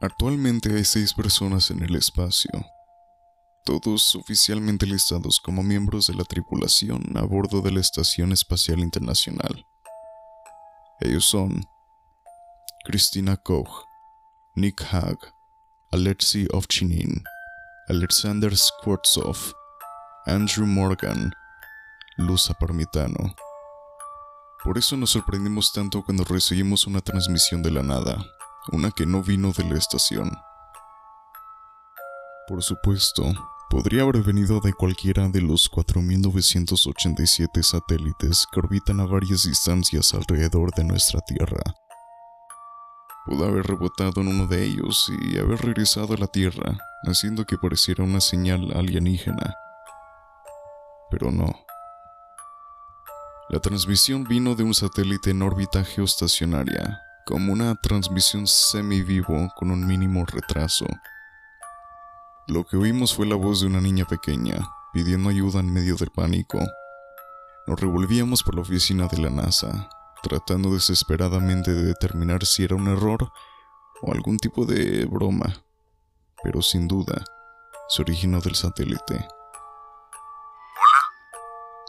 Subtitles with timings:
[0.00, 2.52] Actualmente hay seis personas en el espacio,
[3.64, 9.66] todos oficialmente listados como miembros de la tripulación a bordo de la Estación Espacial Internacional.
[11.00, 11.64] Ellos son
[12.84, 13.86] Christina Koch,
[14.54, 15.18] Nick Hag,
[15.90, 17.24] Alexei Ovchinin,
[17.88, 19.36] Alexander Skvortsov,
[20.26, 21.32] Andrew Morgan,
[22.18, 23.34] Luz Parmitano.
[24.62, 28.24] Por eso nos sorprendimos tanto cuando recibimos una transmisión de la nada,
[28.72, 30.30] una que no vino de la estación.
[32.46, 33.24] Por supuesto,
[33.68, 40.72] podría haber venido de cualquiera de los 4.987 satélites que orbitan a varias distancias alrededor
[40.74, 41.62] de nuestra Tierra.
[43.26, 47.58] Pudo haber rebotado en uno de ellos y haber regresado a la Tierra, haciendo que
[47.58, 49.54] pareciera una señal alienígena.
[51.10, 51.64] Pero no.
[53.50, 59.86] La transmisión vino de un satélite en órbita geoestacionaria, como una transmisión semi-vivo con un
[59.86, 60.86] mínimo retraso.
[62.46, 66.08] Lo que oímos fue la voz de una niña pequeña, pidiendo ayuda en medio del
[66.08, 66.58] pánico.
[67.66, 69.90] Nos revolvíamos por la oficina de la NASA,
[70.22, 73.30] tratando desesperadamente de determinar si era un error
[74.00, 75.52] o algún tipo de broma,
[76.42, 77.22] pero sin duda
[77.90, 79.16] se originó del satélite.
[80.76, 81.02] Hola,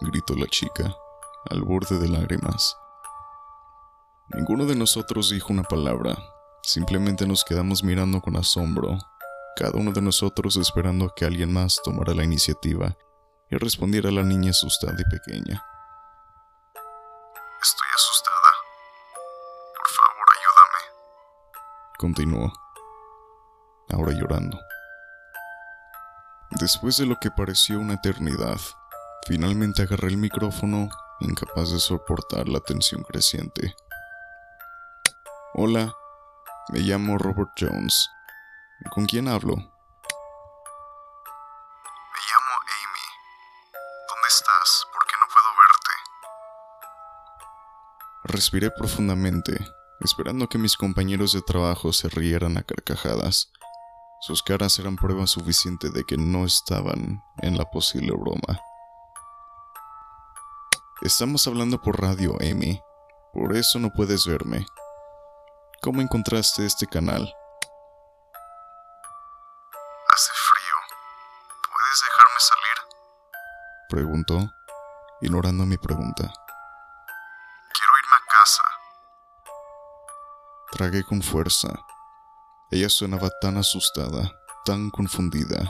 [0.00, 0.92] gritó la chica,
[1.48, 2.76] al borde de lágrimas.
[4.34, 6.18] Ninguno de nosotros dijo una palabra,
[6.62, 8.98] simplemente nos quedamos mirando con asombro,
[9.56, 12.94] cada uno de nosotros esperando a que alguien más tomara la iniciativa
[13.50, 15.64] y respondiera a la niña asustada y pequeña.
[17.62, 18.50] estoy asustada.
[19.74, 20.82] Por favor, ayúdame.
[21.98, 22.52] Continuó,
[23.88, 24.58] ahora llorando.
[26.50, 28.60] Después de lo que pareció una eternidad,
[29.26, 33.74] finalmente agarré el micrófono, incapaz de soportar la tensión creciente.
[35.54, 35.96] Hola,
[36.68, 38.10] me llamo Robert Jones.
[38.90, 39.56] ¿Con quién hablo?
[39.56, 39.62] Me
[42.28, 43.06] llamo Amy.
[44.08, 44.86] ¿Dónde estás?
[44.92, 45.94] ¿Por qué no puedo verte?
[48.24, 49.58] Respiré profundamente,
[50.00, 53.50] esperando que mis compañeros de trabajo se rieran a carcajadas.
[54.20, 58.60] Sus caras eran prueba suficiente de que no estaban en la posible broma.
[61.00, 62.82] Estamos hablando por radio, Amy.
[63.32, 64.66] Por eso no puedes verme.
[65.80, 67.22] ¿Cómo encontraste este canal?
[70.08, 70.74] Hace frío.
[71.72, 72.78] ¿Puedes dejarme salir?
[73.88, 74.50] Preguntó,
[75.20, 76.32] ignorando mi pregunta.
[77.72, 78.62] Quiero irme a casa.
[80.72, 81.68] Tragué con fuerza.
[82.72, 84.32] Ella sonaba tan asustada,
[84.64, 85.64] tan confundida,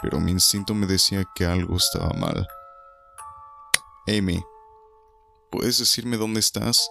[0.00, 2.48] pero mi instinto me decía que algo estaba mal.
[4.08, 4.42] Amy,
[5.50, 6.88] ¿puedes decirme dónde estás?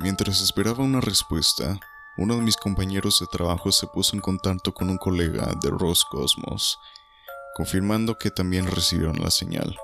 [0.00, 1.76] Mientras esperaba una respuesta,
[2.16, 6.78] uno de mis compañeros de trabajo se puso en contacto con un colega de Roscosmos,
[7.56, 9.76] confirmando que también recibieron la señal.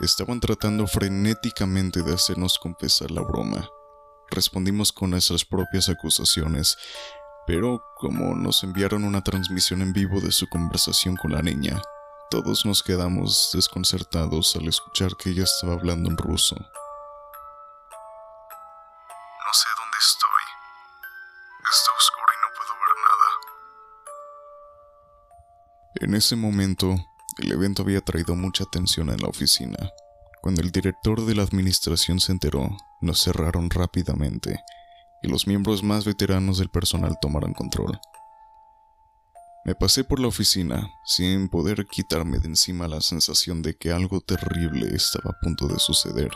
[0.00, 3.68] Estaban tratando frenéticamente de hacernos confesar la broma.
[4.28, 6.76] Respondimos con nuestras propias acusaciones,
[7.46, 11.80] pero como nos enviaron una transmisión en vivo de su conversación con la niña,
[12.28, 16.56] todos nos quedamos desconcertados al escuchar que ella estaba hablando en ruso.
[26.02, 26.96] En ese momento,
[27.38, 29.78] el evento había traído mucha atención en la oficina.
[30.40, 34.58] Cuando el director de la administración se enteró, nos cerraron rápidamente
[35.22, 38.00] y los miembros más veteranos del personal tomaron control.
[39.64, 44.20] Me pasé por la oficina sin poder quitarme de encima la sensación de que algo
[44.20, 46.32] terrible estaba a punto de suceder.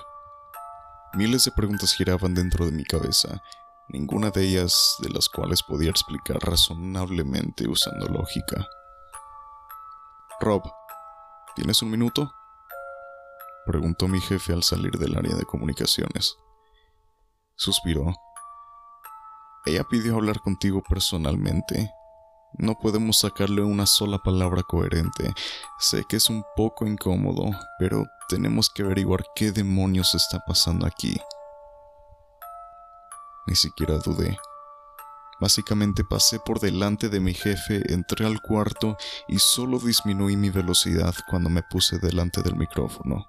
[1.15, 3.43] Miles de preguntas giraban dentro de mi cabeza,
[3.89, 8.65] ninguna de ellas de las cuales podía explicar razonablemente usando lógica.
[10.39, 10.63] Rob,
[11.55, 12.31] ¿tienes un minuto?
[13.65, 16.37] Preguntó mi jefe al salir del área de comunicaciones.
[17.57, 18.15] Suspiró.
[19.65, 21.91] Ella pidió hablar contigo personalmente.
[22.59, 25.33] No podemos sacarle una sola palabra coherente.
[25.79, 31.19] Sé que es un poco incómodo, pero tenemos que averiguar qué demonios está pasando aquí.
[33.47, 34.37] Ni siquiera dudé.
[35.39, 38.97] Básicamente pasé por delante de mi jefe, entré al cuarto
[39.29, 43.27] y solo disminuí mi velocidad cuando me puse delante del micrófono.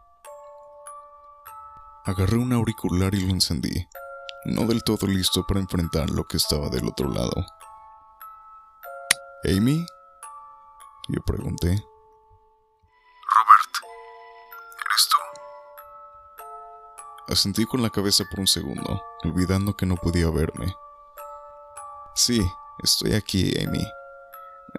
[2.06, 3.86] Agarré un auricular y lo encendí,
[4.46, 7.46] no del todo listo para enfrentar lo que estaba del otro lado.
[9.44, 9.86] ¿Amy?
[11.10, 11.68] Yo pregunté.
[13.36, 13.74] Robert,
[14.86, 15.18] ¿eres tú?
[17.34, 20.74] Asentí con la cabeza por un segundo, olvidando que no podía verme.
[22.18, 22.42] Sí,
[22.80, 23.86] estoy aquí, Amy.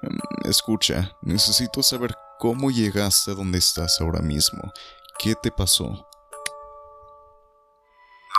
[0.03, 4.73] Em, escucha, necesito saber cómo llegaste a donde estás ahora mismo.
[5.21, 5.85] ¿Qué te pasó?
[5.85, 6.01] No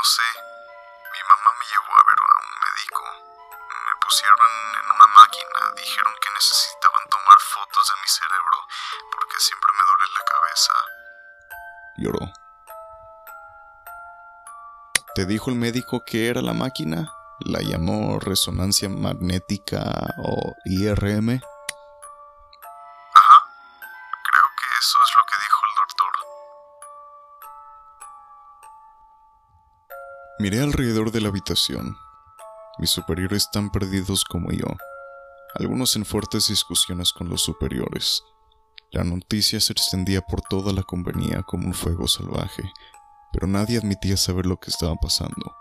[0.03, 0.27] sé.
[1.15, 3.03] Mi mamá me llevó a ver a un médico.
[3.87, 4.51] Me pusieron
[4.83, 5.59] en una máquina.
[5.77, 8.57] Dijeron que necesitaban tomar fotos de mi cerebro
[9.15, 10.73] porque siempre me duele la cabeza.
[11.95, 12.23] Lloró.
[15.15, 17.13] ¿Te dijo el médico que era la máquina?
[17.41, 21.39] ¿La llamó resonancia magnética o IRM?
[30.39, 31.97] Miré alrededor de la habitación.
[32.77, 34.67] Mis superiores están perdidos como yo,
[35.55, 38.23] algunos en fuertes discusiones con los superiores.
[38.91, 42.63] La noticia se extendía por toda la compañía como un fuego salvaje,
[43.31, 45.55] pero nadie admitía saber lo que estaba pasando.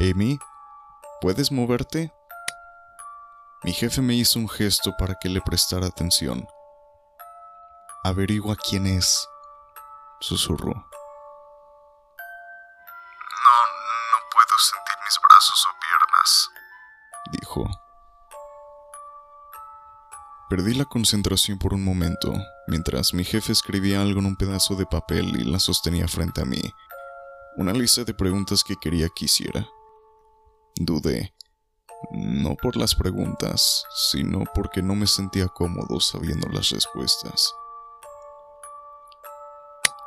[0.00, 0.38] Amy,
[1.20, 2.12] ¿puedes moverte?
[3.64, 6.46] Mi jefe me hizo un gesto para que le prestara atención.
[8.04, 9.28] Averigua quién es,
[10.20, 10.88] susurró.
[17.30, 17.68] dijo.
[20.48, 22.32] Perdí la concentración por un momento,
[22.68, 26.44] mientras mi jefe escribía algo en un pedazo de papel y la sostenía frente a
[26.44, 26.60] mí.
[27.56, 29.68] Una lista de preguntas que quería que hiciera.
[30.80, 31.34] Dudé,
[32.12, 37.54] no por las preguntas, sino porque no me sentía cómodo sabiendo las respuestas.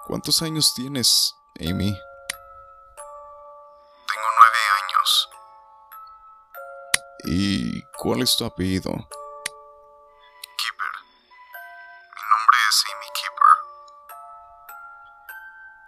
[0.07, 1.95] ¿Cuántos años tienes, Amy?
[7.25, 8.91] ¿Y cuál es tu apellido?
[8.91, 9.07] Keeper.
[12.15, 13.53] Mi nombre es Amy Keeper.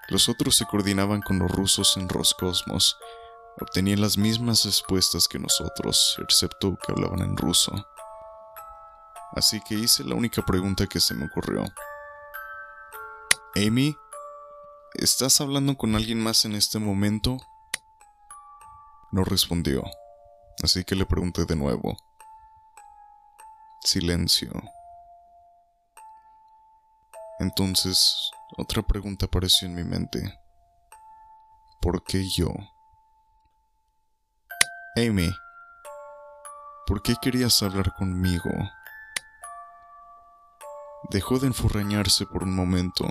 [0.09, 3.00] Los otros se coordinaban con los rusos en Roscosmos.
[3.61, 7.71] Obtenían las mismas respuestas que nosotros, excepto que hablaban en ruso.
[9.33, 11.63] Así que hice la única pregunta que se me ocurrió.
[13.55, 13.95] Amy,
[14.95, 17.38] ¿estás hablando con alguien más en este momento?
[19.11, 19.83] No respondió
[20.61, 21.97] así que le pregunté de nuevo.
[23.81, 24.51] Silencio.
[27.39, 30.39] Entonces, otra pregunta apareció en mi mente.
[31.81, 32.49] ¿Por qué yo?
[34.95, 35.36] Amy,
[36.86, 38.51] ¿por qué querías hablar conmigo?
[41.10, 43.06] Dejó de enfurrañarse por un momento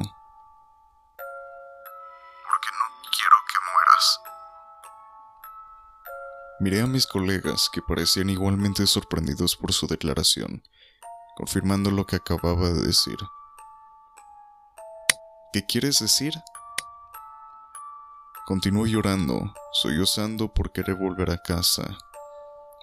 [6.62, 10.62] Miré a mis colegas que parecían igualmente sorprendidos por su declaración,
[11.34, 13.17] confirmando lo que acababa de decir.
[15.52, 16.32] ¿Qué quieres decir?
[18.52, 21.96] Continuó llorando, sollozando por querer volver a casa.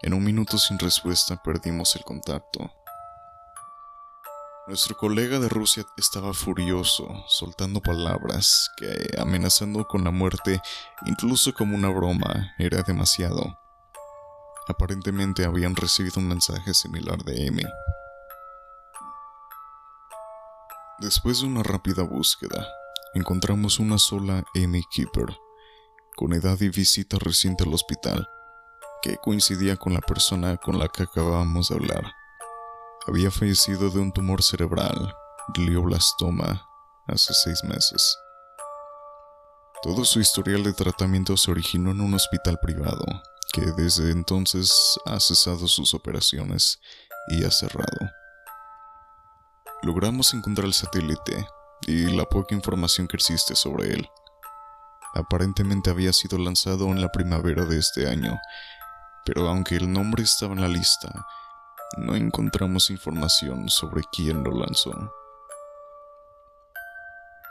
[0.02, 2.72] En un minuto sin respuesta perdimos el contacto.
[4.66, 10.60] Nuestro colega de Rusia estaba furioso, soltando palabras que, amenazando con la muerte,
[11.06, 13.60] incluso como una broma, era demasiado.
[14.68, 17.66] Aparentemente habían recibido un mensaje similar de Amy.
[20.98, 22.68] Después de una rápida búsqueda,
[23.14, 25.28] encontramos una sola Amy Keeper,
[26.20, 28.28] con edad y visita reciente al hospital,
[29.02, 32.04] que coincidía con la persona con la que acabábamos de hablar.
[33.08, 35.16] Había fallecido de un tumor cerebral,
[35.54, 36.68] glioblastoma,
[37.08, 38.18] hace seis meses.
[39.82, 43.06] Todo su historial de tratamiento se originó en un hospital privado,
[43.54, 46.82] que desde entonces ha cesado sus operaciones
[47.30, 48.12] y ha cerrado.
[49.84, 51.48] Logramos encontrar el satélite
[51.88, 54.10] y la poca información que existe sobre él.
[55.16, 58.38] Aparentemente había sido lanzado en la primavera de este año,
[59.26, 61.26] pero aunque el nombre estaba en la lista,
[61.98, 64.92] no encontramos información sobre quién lo lanzó.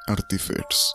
[0.07, 0.95] Artifex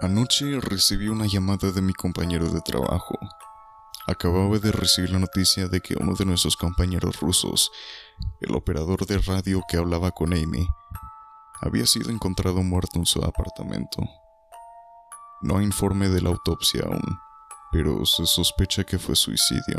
[0.03, 3.19] Anoche recibí una llamada de mi compañero de trabajo.
[4.11, 7.71] Acababa de recibir la noticia de que uno de nuestros compañeros rusos,
[8.40, 10.67] el operador de radio que hablaba con Amy,
[11.61, 14.02] había sido encontrado muerto en su apartamento.
[15.43, 17.21] No hay informe de la autopsia aún,
[17.71, 19.79] pero se sospecha que fue suicidio.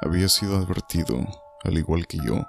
[0.00, 1.24] Había sido advertido,
[1.62, 2.44] al igual que yo,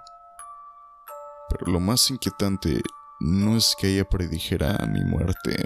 [1.52, 2.82] pero lo más inquietante
[3.20, 5.64] no es que ella predijera mi muerte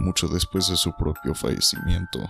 [0.00, 2.20] mucho después de su propio fallecimiento.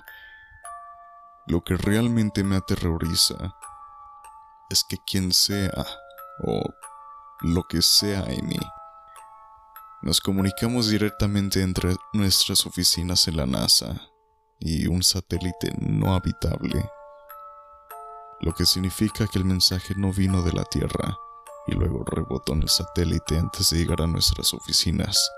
[1.49, 3.55] Lo que realmente me aterroriza
[4.69, 5.87] es que quien sea,
[6.45, 6.63] o
[7.41, 8.61] lo que sea en mí,
[10.03, 14.01] Nos comunicamos directamente entre nuestras oficinas en la NASA
[14.61, 16.89] y un satélite no habitable,
[18.41, 21.17] lo que significa que el mensaje no vino de la Tierra
[21.67, 25.31] y luego rebotó en el satélite antes de llegar a nuestras oficinas.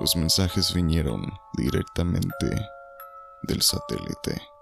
[0.00, 2.66] Los mensajes vinieron directamente
[3.42, 4.55] del satélite.